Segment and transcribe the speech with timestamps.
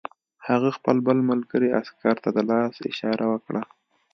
[0.47, 3.61] هغه خپل بل ملګري عسکر ته د لاس اشاره وکړه